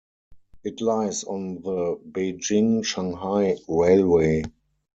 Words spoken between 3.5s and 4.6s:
Railway.